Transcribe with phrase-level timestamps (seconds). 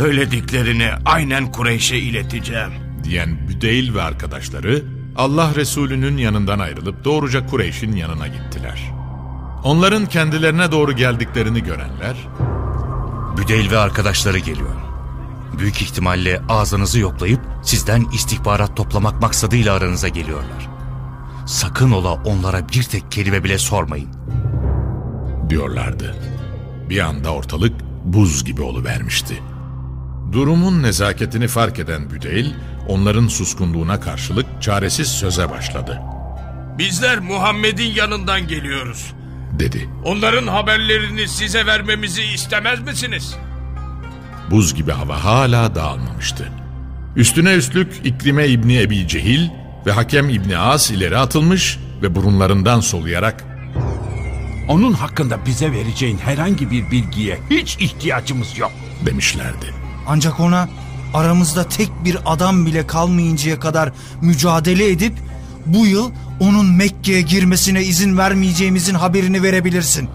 [0.00, 2.70] Söylediklerini aynen Kureyş'e ileteceğim.
[3.04, 4.82] diyen Büdeyl ve arkadaşları
[5.16, 8.92] Allah Resulü'nün yanından ayrılıp doğruca Kureyş'in yanına gittiler.
[9.64, 12.16] Onların kendilerine doğru geldiklerini görenler
[13.36, 14.76] Büdeyl ve arkadaşları geliyor.
[15.58, 20.68] Büyük ihtimalle ağzınızı yoklayıp sizden istihbarat toplamak maksadıyla aranıza geliyorlar.
[21.46, 24.08] Sakın ola onlara bir tek kelime bile sormayın.
[25.48, 26.16] diyorlardı.
[26.90, 27.72] Bir anda ortalık
[28.04, 29.49] buz gibi oluvermişti.
[30.32, 32.46] Durumun nezaketini fark eden Büdeyl,
[32.88, 36.00] onların suskunluğuna karşılık çaresiz söze başladı.
[36.78, 39.12] Bizler Muhammed'in yanından geliyoruz.
[39.58, 39.88] Dedi.
[40.04, 43.36] Onların haberlerini size vermemizi istemez misiniz?
[44.50, 46.48] Buz gibi hava hala dağılmamıştı.
[47.16, 49.48] Üstüne üstlük İkrime İbni Ebi Cehil
[49.86, 53.44] ve Hakem İbni As ileri atılmış ve burunlarından soluyarak
[54.68, 58.72] Onun hakkında bize vereceğin herhangi bir bilgiye hiç ihtiyacımız yok.
[59.06, 59.79] demişlerdi.
[60.10, 60.68] Ancak ona
[61.14, 65.12] aramızda tek bir adam bile kalmayıncaya kadar mücadele edip
[65.66, 66.10] bu yıl
[66.40, 70.08] onun Mekke'ye girmesine izin vermeyeceğimizin haberini verebilirsin.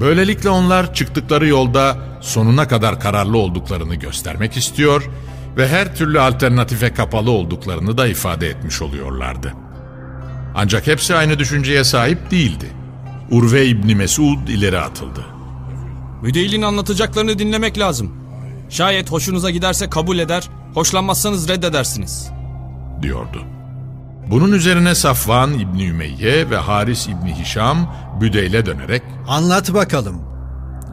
[0.00, 5.10] Böylelikle onlar çıktıkları yolda sonuna kadar kararlı olduklarını göstermek istiyor
[5.56, 9.54] ve her türlü alternatife kapalı olduklarını da ifade etmiş oluyorlardı.
[10.54, 12.66] Ancak hepsi aynı düşünceye sahip değildi.
[13.30, 15.37] Urve İbni Mesud ileri atıldı.
[16.22, 18.12] Müdeylin anlatacaklarını dinlemek lazım.
[18.70, 22.30] Şayet hoşunuza giderse kabul eder, hoşlanmazsanız reddedersiniz.
[23.02, 23.44] diyordu.
[24.30, 30.22] Bunun üzerine Safvan İbni Ümeyye ve Haris İbni Hişam Büdeyl'e dönerek Anlat bakalım.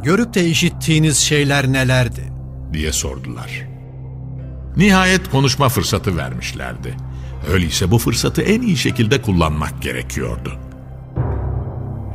[0.04, 2.32] Görüp de işittiğiniz şeyler nelerdi?
[2.74, 3.68] diye sordular.
[4.78, 6.98] Nihayet konuşma fırsatı vermişlerdi.
[7.52, 10.60] Öyleyse bu fırsatı en iyi şekilde kullanmak gerekiyordu.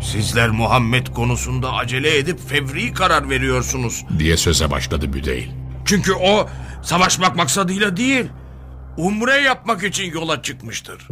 [0.02, 4.04] Sizler Muhammed konusunda acele edip fevri karar veriyorsunuz.
[4.18, 5.48] diye söze başladı Büdeyl.
[5.84, 6.48] Çünkü o
[6.82, 8.26] savaşmak maksadıyla değil,
[8.96, 11.08] umre yapmak için yola çıkmıştır.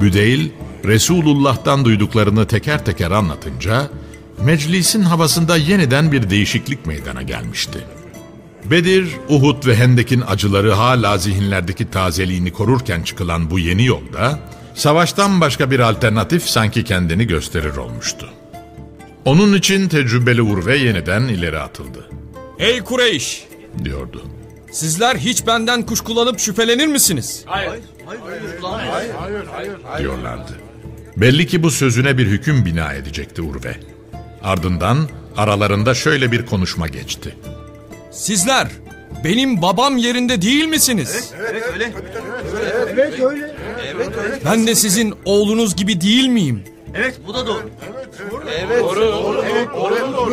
[0.00, 0.50] Büdeyl,
[0.88, 3.90] Resulullah'tan duyduklarını teker teker anlatınca,
[4.44, 7.78] meclisin havasında yeniden bir değişiklik meydana gelmişti.
[8.64, 14.38] Bedir, Uhud ve Hendek'in acıları hala zihinlerdeki tazeliğini korurken çıkılan bu yeni yolda,
[14.74, 18.28] savaştan başka bir alternatif sanki kendini gösterir olmuştu.
[19.24, 22.10] Onun için tecrübeli Urve yeniden ileri atıldı,
[22.58, 23.44] Ey Kureyş!
[23.84, 24.22] diyordu.
[24.72, 27.44] Sizler hiç benden kuşkulanıp şüphelenir misiniz?
[29.98, 30.67] diyorlardı.
[31.20, 33.76] Belli ki bu sözüne bir hüküm bina edecekti Urve.
[34.42, 34.98] Ardından
[35.36, 37.34] aralarında şöyle bir konuşma geçti.
[38.10, 38.68] Sizler
[39.24, 41.32] benim babam yerinde değil misiniz?
[44.44, 46.62] Ben de sizin oğlunuz gibi değil miyim?
[46.94, 47.70] Evet bu da doğru.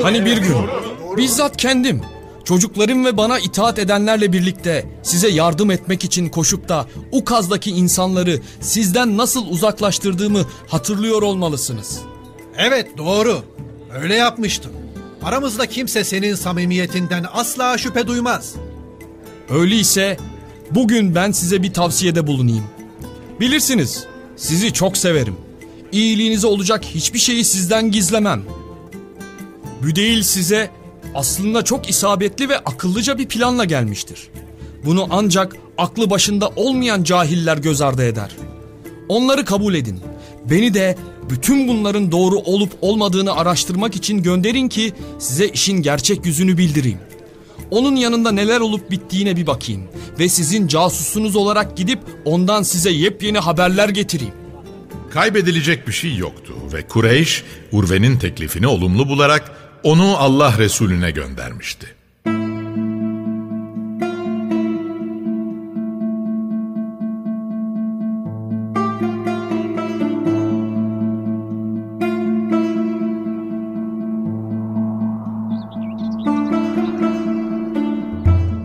[0.03, 0.55] Hani bir gün
[1.17, 2.01] bizzat kendim
[2.45, 9.17] çocuklarım ve bana itaat edenlerle birlikte size yardım etmek için koşup da Ukaz'daki insanları sizden
[9.17, 11.99] nasıl uzaklaştırdığımı hatırlıyor olmalısınız.
[12.57, 13.43] Evet doğru.
[14.01, 14.71] Öyle yapmıştım.
[15.23, 18.55] Aramızda kimse senin samimiyetinden asla şüphe duymaz.
[19.49, 20.17] Öyleyse
[20.71, 22.63] bugün ben size bir tavsiyede bulunayım.
[23.39, 24.05] Bilirsiniz
[24.35, 25.35] sizi çok severim.
[25.91, 28.43] İyiliğinize olacak hiçbir şeyi sizden gizlemem.
[29.83, 30.71] Büdeyil size
[31.15, 34.27] aslında çok isabetli ve akıllıca bir planla gelmiştir.
[34.85, 38.31] Bunu ancak aklı başında olmayan cahiller göz ardı eder.
[39.09, 39.99] Onları kabul edin.
[40.49, 40.97] Beni de
[41.29, 46.99] bütün bunların doğru olup olmadığını araştırmak için gönderin ki size işin gerçek yüzünü bildireyim.
[47.71, 49.83] Onun yanında neler olup bittiğine bir bakayım
[50.19, 54.33] ve sizin casusunuz olarak gidip ondan size yepyeni haberler getireyim.
[55.09, 61.95] Kaybedilecek bir şey yoktu ve Kureyş Urve'nin teklifini olumlu bularak onu Allah Resulüne göndermişti.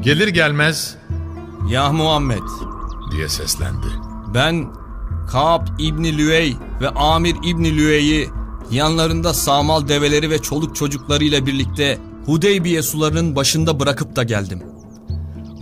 [0.03, 0.97] Gelir gelmez
[1.71, 2.39] Ya Muhammed
[3.13, 3.87] diye seslendi.
[4.35, 4.67] ben
[5.33, 8.40] Kaab İbni Lüey ve Amir İbni Lüey'i
[8.71, 14.63] yanlarında sağmal develeri ve çoluk çocuklarıyla birlikte Hudeybiye sularının başında bırakıp da geldim.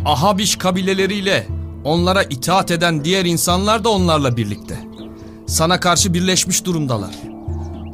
[0.04, 1.48] Ahabiş kabileleriyle
[1.84, 4.78] onlara itaat eden diğer insanlar da onlarla birlikte.
[5.46, 7.14] Sana karşı birleşmiş durumdalar.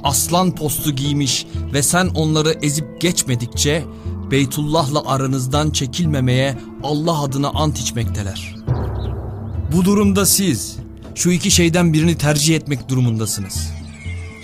[0.05, 3.85] Aslan postu giymiş ve sen onları ezip geçmedikçe
[4.31, 8.57] Beytullah'la aranızdan çekilmemeye Allah adına ant içmekteler.
[9.73, 10.77] Bu durumda siz
[11.15, 13.74] şu iki şeyden birini tercih etmek durumundasınız.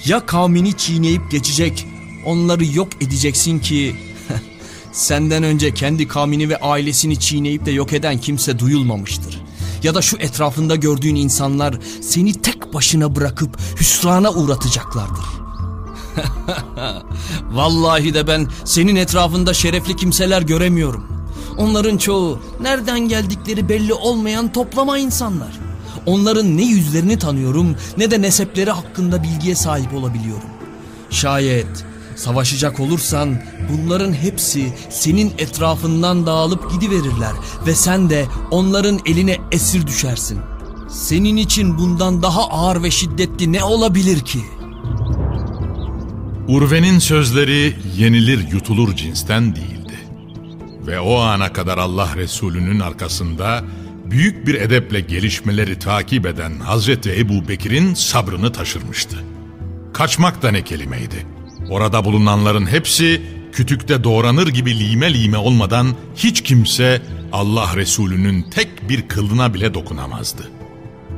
[0.06, 1.86] Ya kavmini çiğneyip geçecek,
[2.24, 3.96] onları yok edeceksin ki
[4.92, 9.40] senden önce kendi kavmini ve ailesini çiğneyip de yok eden kimse duyulmamıştır.
[9.82, 15.24] Ya da şu etrafında gördüğün insanlar seni tek başına bırakıp hüsrana uğratacaklardır.
[17.52, 21.06] Vallahi de ben senin etrafında şerefli kimseler göremiyorum.
[21.58, 25.69] Onların çoğu nereden geldikleri belli olmayan toplama insanlar.
[26.06, 30.48] Onların ne yüzlerini tanıyorum ne de nesepleri hakkında bilgiye sahip olabiliyorum.
[31.10, 31.84] Şayet
[32.16, 33.42] savaşacak olursan
[33.72, 37.32] bunların hepsi senin etrafından dağılıp gidiverirler
[37.66, 40.38] ve sen de onların eline esir düşersin.
[40.88, 44.60] Senin için bundan daha ağır ve şiddetli ne olabilir ki?''
[46.50, 49.98] Urve'nin sözleri yenilir yutulur cinsten değildi.
[50.86, 53.64] Ve o ana kadar Allah Resulü'nün arkasında
[54.10, 59.24] büyük bir edeple gelişmeleri takip eden Hazreti Ebu Bekir'in sabrını taşırmıştı.
[59.92, 61.26] Kaçmak da ne kelimeydi.
[61.70, 63.22] Orada bulunanların hepsi
[63.52, 65.86] kütükte doğranır gibi lime lime olmadan
[66.16, 67.02] hiç kimse
[67.32, 70.50] Allah Resulü'nün tek bir kılına bile dokunamazdı.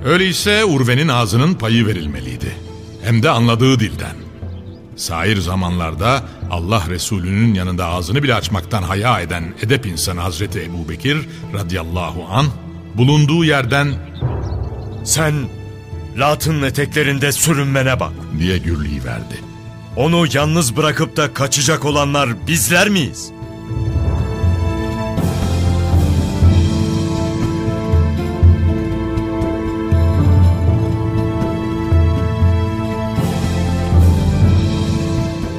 [0.05, 2.57] Öyleyse Urve'nin ağzının payı verilmeliydi.
[3.05, 4.17] Hem de anladığı dilden.
[4.97, 11.19] Sair zamanlarda Allah Resulü'nün yanında ağzını bile açmaktan haya eden edep insanı Hazreti Ebu Bekir
[11.55, 12.47] radıyallahu an
[12.97, 13.95] bulunduğu yerden
[15.05, 15.35] Sen
[16.19, 18.13] Lat'ın eteklerinde sürünmene bak.
[18.39, 19.41] diye gürleyi verdi.
[19.97, 23.33] Onu yalnız bırakıp da kaçacak olanlar bizler miyiz?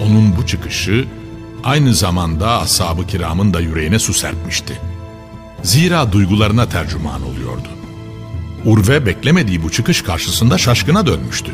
[0.03, 1.05] Onun bu çıkışı
[1.63, 4.92] aynı zamanda ashab-ı kiramın da yüreğine su serpmişti.
[5.63, 7.67] Zira duygularına tercüman oluyordu.
[8.65, 11.51] Urve beklemediği bu çıkış karşısında şaşkına dönmüştü.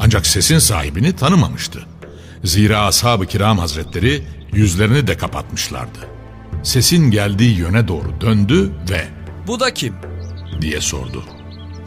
[0.00, 1.91] Ancak sesin sahibini tanımamıştı.
[2.44, 4.22] Zira ashab-ı kiram hazretleri
[4.52, 5.98] yüzlerini de kapatmışlardı.
[6.62, 9.04] Sesin geldiği yöne doğru döndü ve
[9.46, 9.94] Bu da kim?
[10.60, 11.24] diye sordu.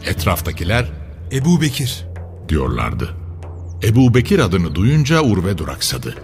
[0.06, 0.86] Etraftakiler
[1.32, 2.04] Ebu Bekir.
[2.48, 3.14] diyorlardı.
[3.84, 6.14] Ebu Bekir adını duyunca Urve duraksadı.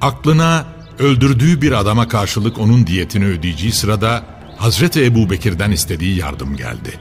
[0.00, 0.64] Aklına
[0.98, 4.24] öldürdüğü bir adama karşılık onun diyetini ödeyeceği sırada
[4.56, 7.00] Hazreti Ebu Bekir'den istediği yardım geldi.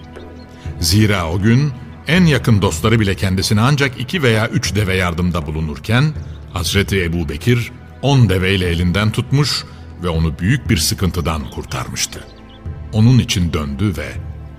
[0.79, 1.71] Zira o gün
[2.07, 6.13] en yakın dostları bile kendisine ancak iki veya üç deve yardımda bulunurken
[6.55, 7.71] Hazreti Ebu Bekir
[8.01, 9.63] on deveyle elinden tutmuş
[10.03, 12.23] ve onu büyük bir sıkıntıdan kurtarmıştı.
[12.93, 14.11] Onun için döndü ve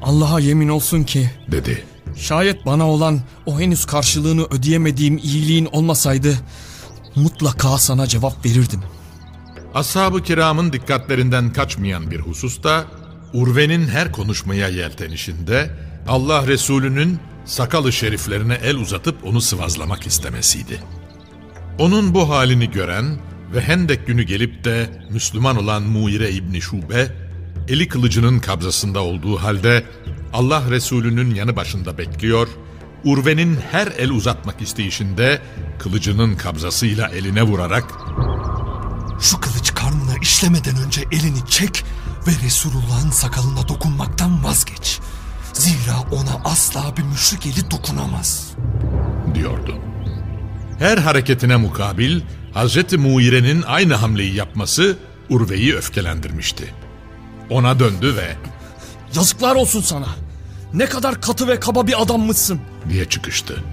[0.03, 1.85] Allah'a yemin olsun ki dedi.
[2.17, 6.39] şayet bana olan o henüz karşılığını ödeyemediğim iyiliğin olmasaydı
[7.15, 8.83] mutlaka sana cevap verirdim.
[9.75, 12.85] Ashab-ı kiramın dikkatlerinden kaçmayan bir hususta
[13.33, 15.71] Urve'nin her konuşmaya yeltenişinde
[16.09, 20.81] Allah Resulü'nün sakalı şeriflerine el uzatıp onu sıvazlamak istemesiydi.
[21.79, 23.19] Onun bu halini gören
[23.55, 27.13] ve Hendek günü gelip de Müslüman olan Muire İbni Şube,
[27.69, 29.85] eli kılıcının kabzasında olduğu halde
[30.33, 32.49] Allah Resulü'nün yanı başında bekliyor,
[33.05, 35.43] Urve'nin her el uzatmak isteyişinde
[35.79, 37.85] kılıcının kabzasıyla eline vurarak
[39.21, 41.85] Şu kılıç karnına işlemeden önce elini çek
[42.27, 45.01] ve Resulullah'ın sakalına dokunmaktan vazgeç.
[45.53, 48.53] Zira ona asla bir müşrik eli dokunamaz.
[49.35, 49.75] diyordu.
[50.79, 52.21] Her hareketine mukabil
[52.55, 54.97] Hazreti Muire'nin aynı hamleyi yapması
[55.31, 56.75] Urve'yi öfkelendirmişti.
[57.51, 58.37] Ona döndü ve
[59.17, 60.07] Yazıklar olsun sana.
[60.75, 62.61] Ne kadar katı ve kaba bir adammışsın.
[62.89, 63.65] diye çıkıştı.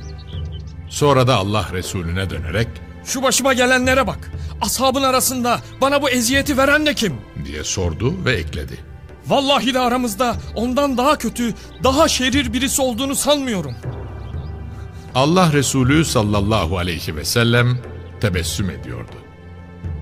[0.89, 2.67] Sonra da Allah Resulüne dönerek
[3.05, 4.31] Şu başıma gelenlere bak.
[4.61, 7.13] Ashabın arasında bana bu eziyeti veren de kim?
[7.45, 8.77] diye sordu ve ekledi.
[9.27, 13.75] Vallahi de aramızda ondan daha kötü, daha şerir birisi olduğunu sanmıyorum.
[15.15, 17.77] Allah Resulü sallallahu aleyhi ve sellem
[18.21, 19.15] tebessüm ediyordu.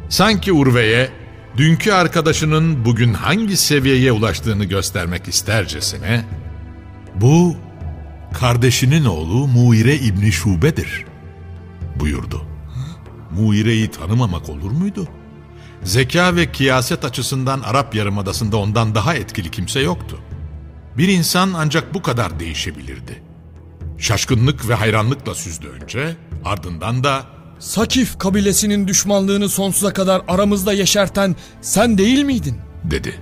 [0.09, 1.09] Sanki Urve'ye
[1.57, 6.25] dünkü arkadaşının bugün hangi seviyeye ulaştığını göstermek istercesine
[7.15, 7.55] bu
[8.33, 11.05] kardeşinin oğlu Muire İbni Şube'dir
[11.99, 12.41] buyurdu.
[13.31, 15.07] Muire'yi tanımamak olur muydu?
[15.83, 20.19] Zeka ve kiyaset açısından Arap Yarımadası'nda ondan daha etkili kimse yoktu.
[20.97, 23.30] Bir insan ancak bu kadar değişebilirdi.
[24.01, 26.15] Şaşkınlık ve hayranlıkla süzdü önce,
[26.45, 27.23] ardından da
[27.59, 32.57] Sakif kabilesinin düşmanlığını sonsuza kadar aramızda yeşerten sen değil miydin?
[32.83, 33.19] dedi.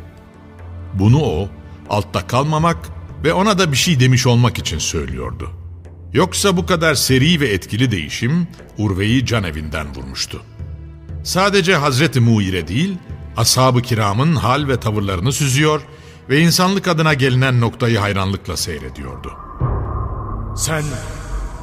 [0.94, 1.50] Bunu o,
[1.90, 2.90] altta kalmamak
[3.24, 5.50] ve ona da bir şey demiş olmak için söylüyordu.
[6.14, 10.42] Yoksa bu kadar seri ve etkili değişim Urve'yi can evinden vurmuştu.
[11.24, 12.98] Sadece Hazreti Muire değil,
[13.38, 15.82] ashab-ı kiramın hal ve tavırlarını süzüyor
[16.30, 19.49] ve insanlık adına gelinen noktayı hayranlıkla seyrediyordu.
[20.60, 20.84] Sen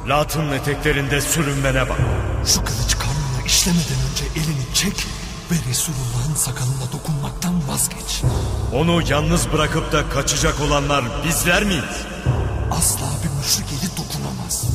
[0.07, 1.97] Lat'ın eteklerinde sürünmene bak.
[2.45, 5.05] Şu kılıç karnına işlemeden önce elini çek
[5.51, 8.23] ve Resulullah'ın sakalına dokunmaktan vazgeç.
[8.73, 12.05] Onu yalnız bırakıp da kaçacak olanlar bizler miyiz?
[12.71, 14.65] Asla bir müşrik eli dokunamaz.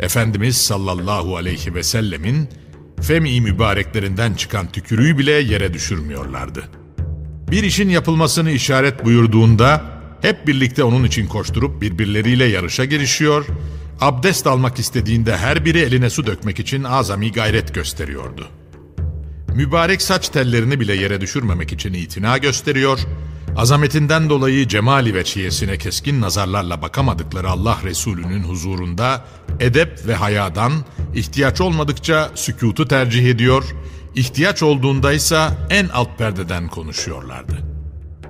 [0.00, 2.48] Efendimiz sallallahu aleyhi ve sellemin
[3.02, 6.64] fem-i mübareklerinden çıkan tükürüğü bile yere düşürmüyorlardı.
[7.50, 9.84] Bir işin yapılmasını işaret buyurduğunda
[10.22, 13.46] hep birlikte onun için koşturup birbirleriyle yarışa girişiyor,
[14.00, 18.48] abdest almak istediğinde her biri eline su dökmek için azami gayret gösteriyordu.
[19.54, 22.98] Mübarek saç tellerini bile yere düşürmemek için itina gösteriyor,
[23.56, 29.24] azametinden dolayı cemali ve çiyesine keskin nazarlarla bakamadıkları Allah Resulü'nün huzurunda
[29.60, 30.72] edep ve hayadan
[31.14, 33.64] ihtiyaç olmadıkça sükutu tercih ediyor,
[34.14, 37.58] ihtiyaç olduğunda ise en alt perdeden konuşuyorlardı.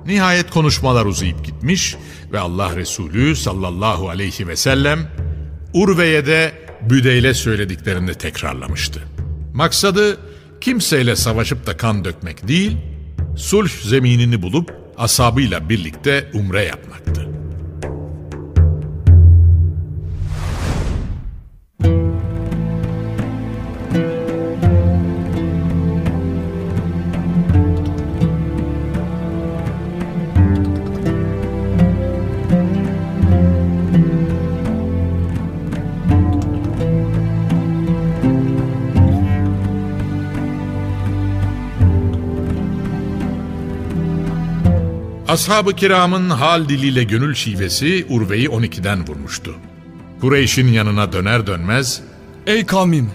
[0.06, 1.96] Nihayet konuşmalar uzayıp gitmiş
[2.32, 4.98] ve Allah Resulü sallallahu aleyhi ve sellem
[5.74, 6.52] Urve'ye de
[6.90, 9.02] Büdeyl'e söylediklerini tekrarlamıştı.
[9.54, 10.18] Maksadı
[10.60, 12.76] kimseyle savaşıp da kan dökmek değil,
[13.36, 17.28] sulh zeminini bulup asabıyla birlikte umre yapmaktı.
[45.32, 49.54] Ashab-ı kiramın hal diliyle gönül şivesi Urve'yi 12'den vurmuştu.
[50.20, 52.00] Kureyş'in yanına döner dönmez
[52.46, 53.10] Ey kavmim,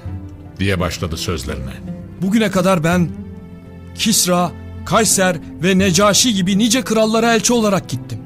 [0.59, 1.73] diye başladı sözlerine.
[2.21, 3.09] bugüne kadar ben
[3.95, 4.51] Kisra,
[4.85, 8.19] Kayser ve Necaşi gibi nice krallara elçi olarak gittim.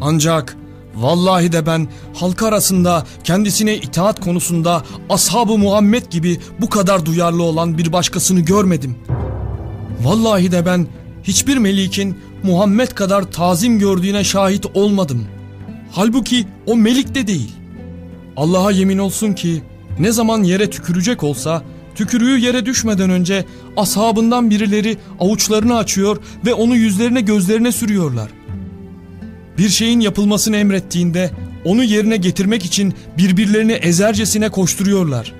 [0.00, 0.56] Ancak
[0.94, 7.78] vallahi de ben halk arasında kendisine itaat konusunda ashab-ı Muhammed gibi bu kadar duyarlı olan
[7.78, 8.96] bir başkasını görmedim.
[10.00, 10.86] Vallahi de ben
[11.22, 15.26] hiçbir melikin Muhammed kadar tazim gördüğüne şahit olmadım.
[15.90, 17.52] Halbuki o melik de değil.
[18.36, 19.62] Allah'a yemin olsun ki
[19.98, 21.62] ne zaman yere tükürecek olsa
[21.94, 23.44] tükürüğü yere düşmeden önce
[23.76, 28.30] ashabından birileri avuçlarını açıyor ve onu yüzlerine gözlerine sürüyorlar.
[29.58, 31.30] Bir şeyin yapılmasını emrettiğinde
[31.64, 35.32] onu yerine getirmek için birbirlerini ezercesine koşturuyorlar.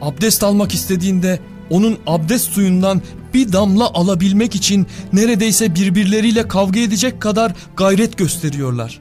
[0.00, 1.38] Abdest almak istediğinde
[1.70, 3.02] onun abdest suyundan
[3.34, 9.00] bir damla alabilmek için neredeyse birbirleriyle kavga edecek kadar gayret gösteriyorlar.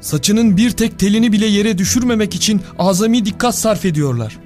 [0.00, 4.38] Saçının bir tek telini bile yere düşürmemek için azami dikkat sarf ediyorlar.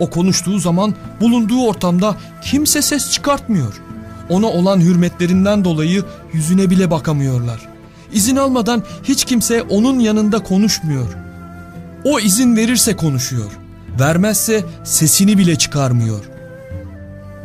[0.00, 3.80] O konuştuğu zaman bulunduğu ortamda kimse ses çıkartmıyor.
[4.28, 7.68] Ona olan hürmetlerinden dolayı yüzüne bile bakamıyorlar.
[8.12, 11.16] İzin almadan hiç kimse onun yanında konuşmuyor.
[12.04, 13.59] O izin verirse konuşuyor.
[14.00, 16.24] Vermezse sesini bile çıkarmıyor.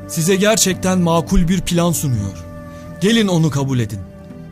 [0.07, 2.37] Size gerçekten makul bir plan sunuyor.
[3.01, 3.99] Gelin onu kabul edin.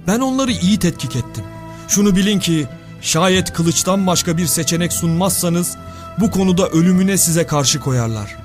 [0.08, 1.44] Ben onları iyi tetkik ettim.
[1.88, 2.68] Şunu bilin ki
[3.02, 5.78] şayet kılıçtan başka bir seçenek sunmazsanız
[6.20, 8.36] bu konuda ölümüne size karşı koyarlar.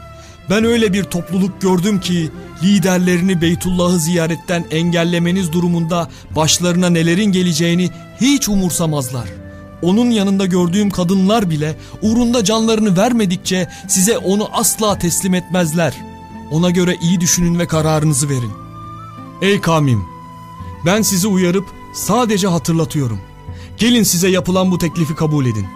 [0.51, 2.31] Ben öyle bir topluluk gördüm ki
[2.63, 9.29] liderlerini Beytullah'ı ziyaretten engellemeniz durumunda başlarına nelerin geleceğini hiç umursamazlar.
[9.83, 15.95] Onun yanında gördüğüm kadınlar bile uğrunda canlarını vermedikçe size onu asla teslim etmezler.
[16.51, 18.53] Ona göre iyi düşünün ve kararınızı verin.
[19.43, 20.05] Ey kavmim!
[20.87, 23.21] Ben sizi uyarıp sadece hatırlatıyorum.
[23.79, 25.67] Gelin size yapılan bu teklifi kabul edin.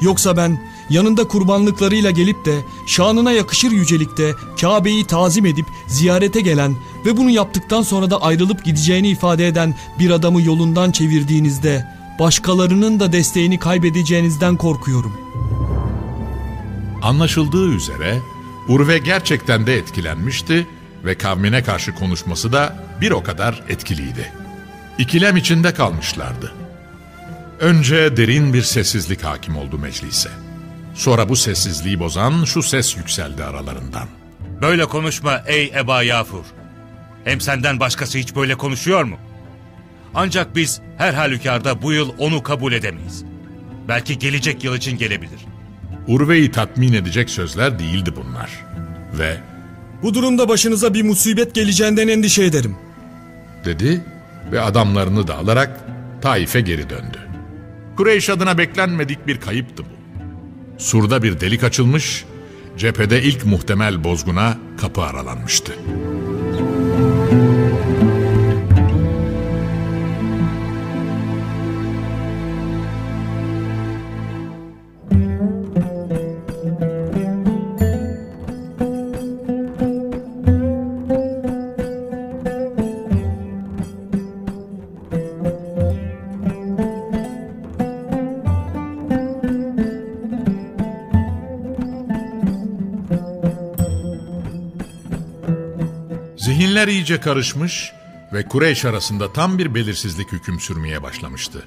[0.00, 6.76] Yoksa ben yanında kurbanlıklarıyla gelip de şanına yakışır yücelikte Kabe'yi tazim edip ziyarete gelen
[7.06, 13.12] ve bunu yaptıktan sonra da ayrılıp gideceğini ifade eden bir adamı yolundan çevirdiğinizde başkalarının da
[13.12, 15.20] desteğini kaybedeceğinizden korkuyorum.
[17.02, 18.18] Anlaşıldığı üzere
[18.68, 20.66] Urve gerçekten de etkilenmişti
[21.04, 24.32] ve kavmine karşı konuşması da bir o kadar etkiliydi.
[24.98, 26.52] İkilem içinde kalmışlardı.
[27.60, 30.30] Önce derin bir sessizlik hakim oldu meclise.
[30.94, 34.08] Sonra bu sessizliği bozan şu ses yükseldi aralarından.
[34.62, 36.44] Böyle konuşma ey Eba Yafur.
[37.24, 39.16] Hem senden başkası hiç böyle konuşuyor mu?
[40.14, 43.24] Ancak biz her halükarda bu yıl onu kabul edemeyiz.
[43.88, 45.40] Belki gelecek yıl için gelebilir.
[46.08, 48.50] Urve'yi tatmin edecek sözler değildi bunlar.
[49.18, 49.36] Ve
[50.02, 52.76] Bu durumda başınıza bir musibet geleceğinden endişe ederim.
[53.64, 54.04] dedi
[54.52, 55.80] ve adamlarını da alarak
[56.22, 57.18] Taif'e geri döndü.
[57.96, 59.88] Kureyş adına beklenmedik bir kayıptı bu.
[60.78, 62.24] Surda bir delik açılmış,
[62.78, 65.72] cephede ilk muhtemel bozguna kapı aralanmıştı.
[96.40, 97.92] Zihinler iyice karışmış
[98.32, 101.66] ve Kureyş arasında tam bir belirsizlik hüküm sürmeye başlamıştı.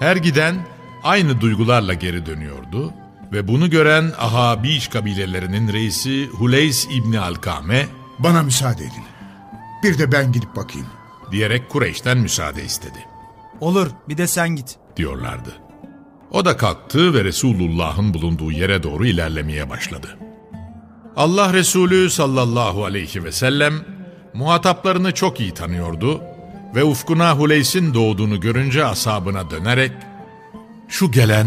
[0.00, 0.66] Her giden
[1.02, 2.92] aynı duygularla geri dönüyordu
[3.32, 7.86] ve bunu gören Ahabiş kabilelerinin reisi Huleys İbni Alkame
[8.18, 9.04] Bana müsaade edin.
[9.82, 10.86] Bir de ben gidip bakayım.
[11.32, 13.06] diyerek Kureyş'ten müsaade istedi
[13.60, 14.76] Olur bir de sen git.
[14.96, 15.56] diyorlardı.
[16.30, 20.18] O da kalktı ve Resulullah'ın bulunduğu yere doğru ilerlemeye başladı.
[21.16, 23.74] Allah Resulü sallallahu aleyhi ve sellem
[24.34, 26.20] muhataplarını çok iyi tanıyordu
[26.74, 29.92] ve ufkuna Huleys'in doğduğunu görünce asabına dönerek
[30.88, 31.46] şu gelen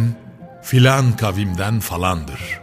[0.63, 2.59] filan kavimden falandır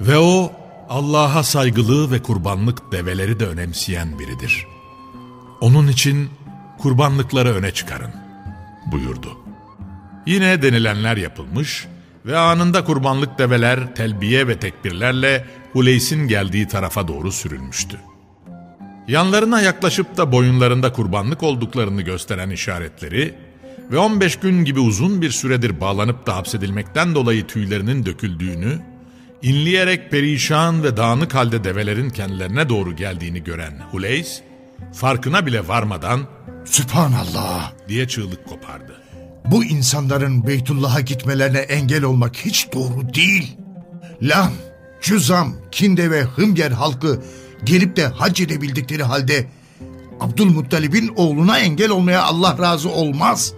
[0.00, 0.52] ve o
[0.88, 4.66] Allah'a saygılı ve kurbanlık develeri de önemseyen biridir.
[5.60, 6.30] Onun için
[6.78, 8.12] kurbanlıkları öne çıkarın
[8.86, 9.38] buyurdu.
[10.26, 11.86] Yine denilenler yapılmış
[12.26, 18.00] ve anında kurbanlık develer telbiye ve tekbirlerle Huleys'in geldiği tarafa doğru sürülmüştü.
[19.08, 23.34] Yanlarına yaklaşıp da boyunlarında kurbanlık olduklarını gösteren işaretleri
[23.90, 28.78] ve 15 gün gibi uzun bir süredir bağlanıp da hapsedilmekten dolayı tüylerinin döküldüğünü,
[29.42, 34.40] inleyerek perişan ve dağınık halde develerin kendilerine doğru geldiğini gören Huleys,
[34.92, 36.20] farkına bile varmadan
[36.64, 37.72] Sübhanallah.
[37.88, 39.02] diye çığlık kopardı.
[39.44, 43.56] Bu insanların Beytullah'a gitmelerine engel olmak hiç doğru değil.
[44.22, 44.52] Lam,
[45.00, 47.20] Cüzam, Kinde ve Hımger halkı
[47.64, 49.46] gelip de hac edebildikleri halde
[50.20, 53.52] Abdülmuttalib'in oğluna engel olmaya Allah razı olmaz.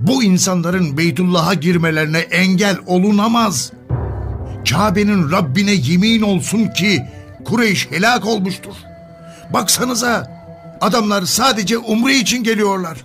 [0.00, 3.72] Bu insanların Beytullah'a girmelerine engel olunamaz.
[4.70, 7.02] Kabe'nin Rabbine yemin olsun ki
[7.44, 8.74] Kureyş helak olmuştur.
[9.52, 10.38] Baksanıza
[10.80, 12.98] adamlar sadece umre için geliyorlar.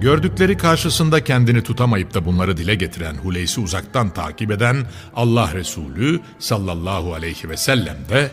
[0.00, 4.76] Gördükleri karşısında kendini tutamayıp da bunları dile getiren Huleys'i uzaktan takip eden
[5.16, 8.30] Allah Resulü sallallahu aleyhi ve sellem de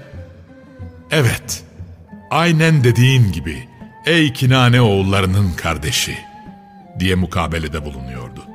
[1.11, 1.63] Evet,
[2.31, 3.67] aynen dediğin gibi
[4.05, 6.17] ey Kinane oğullarının kardeşi
[6.99, 8.45] diye mukabelede bulunuyordu.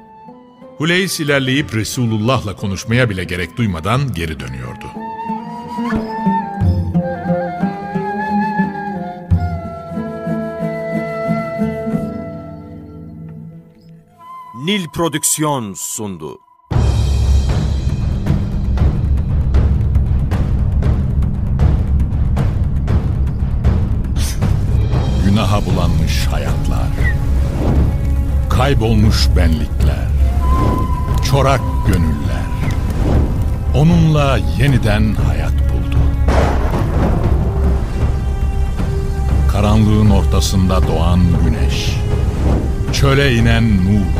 [0.78, 4.86] Huleys ilerleyip Resulullah'la konuşmaya bile gerek duymadan geri dönüyordu.
[14.64, 16.38] Nil Prodüksiyon sundu.
[25.24, 26.88] Günaha bulanmış hayatlar.
[28.50, 30.08] Kaybolmuş benlikler.
[31.30, 32.50] Çorak gönüller.
[33.74, 35.98] Onunla yeniden hayat buldu.
[39.52, 41.96] Karanlığın ortasında doğan güneş.
[42.92, 44.19] Çöle inen nur